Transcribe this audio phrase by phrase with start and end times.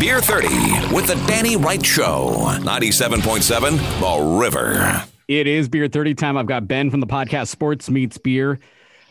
[0.00, 0.48] Beer 30
[0.94, 2.30] with the Danny Wright Show.
[2.60, 5.04] 97.7 The River.
[5.28, 6.38] It is beer 30 time.
[6.38, 8.58] I've got Ben from the podcast Sports Meets Beer.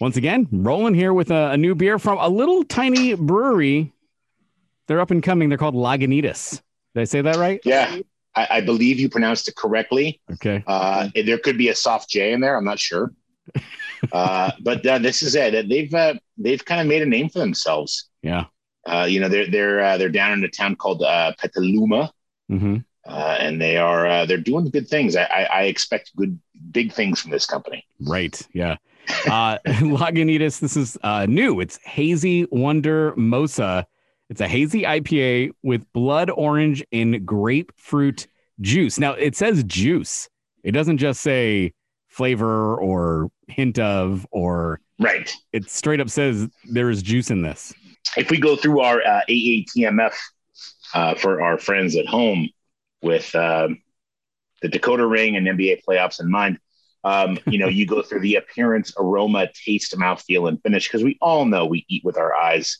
[0.00, 3.92] Once again, rolling here with a, a new beer from a little tiny brewery.
[4.88, 5.48] They're up and coming.
[5.48, 6.60] They're called Lagunitas.
[6.96, 7.60] Did I say that right?
[7.64, 7.98] Yeah,
[8.34, 10.20] I, I believe you pronounced it correctly.
[10.32, 10.64] Okay.
[10.66, 12.56] Uh, there could be a soft J in there.
[12.56, 13.12] I'm not sure.
[14.12, 15.68] uh, but uh, this is it.
[15.68, 18.08] They've uh, they've kind of made a name for themselves.
[18.24, 18.46] Yeah.
[18.86, 22.12] Uh, you know, they're they're uh, they're down in a town called uh, Petaluma,
[22.50, 22.76] Mm-hmm.
[23.06, 25.16] uh, and they are uh, they're doing good things.
[25.16, 26.38] I, I, I expect good
[26.72, 27.86] big things from this company.
[28.00, 28.40] Right.
[28.52, 28.76] Yeah.
[29.26, 31.60] Uh, Lagunitas, this is uh, new.
[31.60, 33.84] It's Hazy Wonder Mosa.
[34.28, 38.26] It's a hazy IPA with blood orange and grapefruit
[38.60, 38.98] juice.
[38.98, 40.28] Now, it says juice.
[40.64, 41.72] It doesn't just say
[42.08, 45.34] flavor or hint of, or Right.
[45.52, 47.74] it straight up says there is juice in this.
[48.16, 50.14] If we go through our uh, AATMF
[50.94, 52.48] uh, for our friends at home
[53.02, 53.82] with um,
[54.60, 56.58] the Dakota Ring and NBA playoffs in mind,
[57.04, 61.18] um, you know, you go through the appearance, aroma, taste, mouthfeel, and finish because we
[61.20, 62.78] all know we eat with our eyes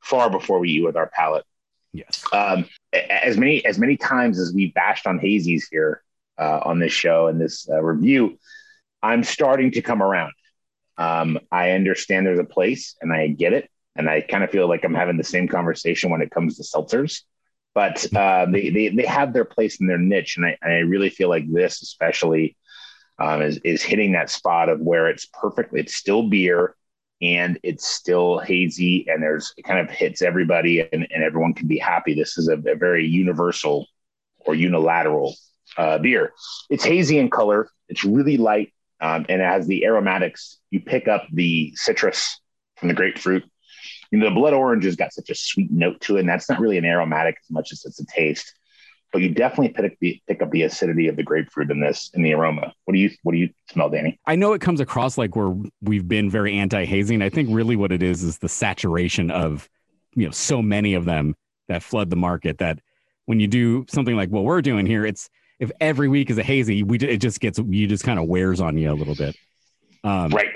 [0.00, 1.44] far before we eat with our palate.
[1.92, 2.22] Yes.
[2.32, 6.02] um, as many as many times as we bashed on hazies here
[6.36, 8.38] uh, on this show and this uh, review,
[9.02, 10.32] I'm starting to come around.
[10.96, 14.68] Um, I understand there's a place, and I get it, and I kind of feel
[14.68, 17.22] like I'm having the same conversation when it comes to seltzers.
[17.74, 20.78] But uh, they, they they have their place in their niche, and I, and I
[20.78, 22.56] really feel like this, especially,
[23.18, 25.74] um, is is hitting that spot of where it's perfect.
[25.74, 26.74] It's still beer,
[27.20, 31.66] and it's still hazy and there's it kind of hits everybody and, and everyone can
[31.66, 32.14] be happy.
[32.14, 33.86] This is a, a very universal
[34.38, 35.34] or unilateral
[35.76, 36.32] uh, beer.
[36.70, 37.68] It's hazy in color.
[37.88, 40.58] It's really light um, and it has the aromatics.
[40.70, 42.40] You pick up the citrus
[42.76, 43.44] from the grapefruit.
[44.10, 46.48] You know, the blood orange has got such a sweet note to it, and that's
[46.48, 48.54] not really an aromatic as much as it's a taste.
[49.12, 52.10] But you definitely pick up the pick up the acidity of the grapefruit in this
[52.12, 52.74] in the aroma.
[52.84, 54.18] What do you what do you smell, Danny?
[54.26, 57.22] I know it comes across like we're we've been very anti-hazing.
[57.22, 59.68] I think really what it is is the saturation of
[60.14, 61.34] you know so many of them
[61.68, 62.80] that flood the market that
[63.24, 66.42] when you do something like what we're doing here, it's if every week is a
[66.42, 69.36] hazy, we it just gets you just kind of wears on you a little bit.
[70.04, 70.48] Um, Right.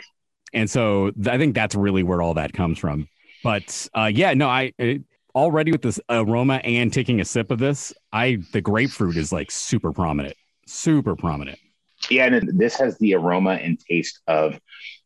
[0.53, 3.09] and so th- I think that's really where all that comes from.
[3.43, 5.03] But uh, yeah, no, I it,
[5.35, 9.51] already with this aroma and taking a sip of this, I the grapefruit is like
[9.51, 10.35] super prominent,
[10.67, 11.59] super prominent.
[12.11, 14.59] Yeah, and this has the aroma and taste of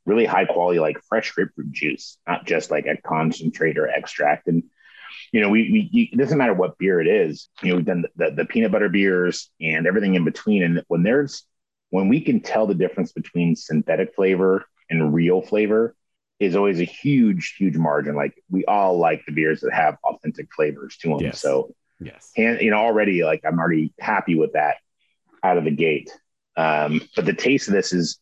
[0.06, 4.48] really high quality, like fresh grapefruit juice, not just like a concentrate or extract.
[4.48, 4.64] And
[5.32, 7.48] you know, we, we it doesn't matter what beer it is.
[7.62, 10.62] You know, we've done the, the, the peanut butter beers and everything in between.
[10.62, 11.44] And when there's
[11.90, 15.94] when we can tell the difference between synthetic flavor and real flavor
[16.38, 18.14] is always a huge, huge margin.
[18.14, 21.20] Like we all like the beers that have authentic flavors to them.
[21.20, 21.40] Yes.
[21.40, 22.30] So Yes.
[22.36, 24.76] and you know already like i'm already happy with that
[25.42, 26.10] out of the gate
[26.56, 28.18] um but the taste of this is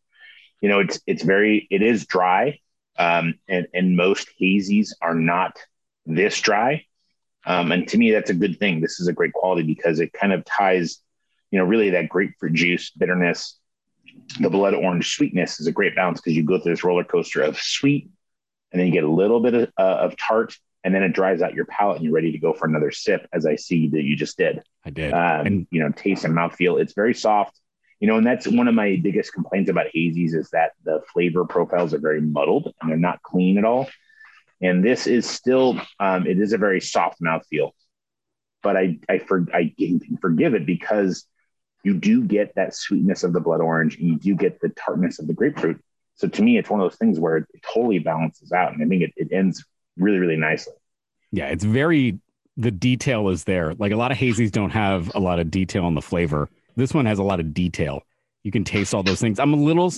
[0.60, 2.58] you know it's it's very it is dry
[2.98, 5.58] um and and most hazies are not
[6.06, 6.84] this dry
[7.47, 10.12] um and to me that's a good thing this is a great quality because it
[10.12, 11.00] kind of ties
[11.50, 13.58] you know really that grapefruit juice bitterness
[14.40, 17.42] the blood orange sweetness is a great balance because you go through this roller coaster
[17.42, 18.10] of sweet
[18.72, 21.40] and then you get a little bit of, uh, of tart and then it dries
[21.42, 24.02] out your palate and you're ready to go for another sip as i see that
[24.02, 25.12] you just did I did.
[25.12, 26.80] um, And- you know, taste and mouthfeel.
[26.80, 27.58] It's very soft,
[28.00, 31.44] you know, and that's one of my biggest complaints about hazies is that the flavor
[31.46, 33.88] profiles are very muddled and they're not clean at all.
[34.60, 37.70] And this is still, um, it is a very soft mouthfeel,
[38.62, 41.26] but I, I, for, I can forgive it because
[41.84, 45.19] you do get that sweetness of the blood orange and you do get the tartness
[45.19, 45.81] of the grapefruit.
[46.17, 48.72] So to me, it's one of those things where it totally balances out.
[48.72, 49.65] And I think it, it ends
[49.97, 50.75] really, really nicely.
[51.31, 52.19] Yeah, it's very
[52.56, 53.75] the detail is there.
[53.75, 56.49] Like a lot of hazies don't have a lot of detail on the flavor.
[56.77, 58.03] This one has a lot of detail.
[58.45, 59.39] You can taste all those things.
[59.41, 59.93] I'm a little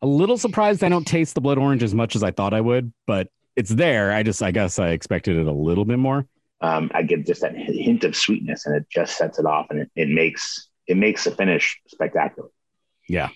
[0.00, 2.60] a little surprised I don't taste the blood orange as much as I thought I
[2.60, 4.12] would, but it's there.
[4.12, 6.26] I just I guess I expected it a little bit more.
[6.60, 9.80] um, I get just that hint of sweetness, and it just sets it off, and
[9.80, 12.48] it, it makes it makes the finish spectacular.
[13.08, 13.28] Yeah.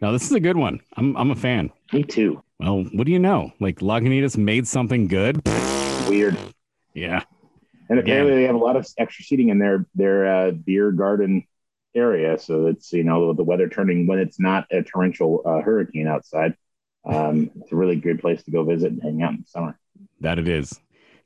[0.00, 0.80] No, this is a good one.
[0.96, 1.72] I'm I'm a fan.
[1.92, 2.42] Me too.
[2.60, 3.52] Well, what do you know?
[3.58, 5.42] Like Lagunitas made something good.
[6.08, 6.36] Weird.
[6.94, 7.22] Yeah.
[7.88, 11.44] And apparently, they have a lot of extra seating in their their uh, beer garden
[11.94, 16.06] area, so it's you know the weather turning when it's not a torrential uh, hurricane
[16.06, 16.54] outside.
[17.04, 19.78] Um, it's a really good place to go visit and hang out in the summer.
[20.20, 20.78] That it is.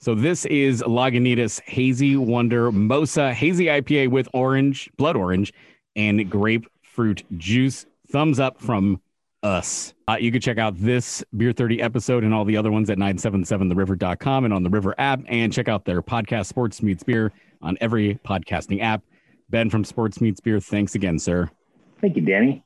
[0.02, 5.52] So this is Lagunitas Hazy Wonder Mosa Hazy IPA with orange, blood orange,
[5.94, 7.87] and grapefruit juice.
[8.08, 9.00] Thumbs up from
[9.44, 9.94] us.
[10.08, 12.99] Uh, you can check out this Beer 30 episode and all the other ones at
[12.99, 17.31] 977theriver.com and on the River app, and check out their podcast, Sports Meets Beer,
[17.62, 19.04] on every podcasting app.
[19.50, 21.49] Ben from Sports Meets Beer, thanks again, sir.
[22.00, 22.64] Thank you, Danny.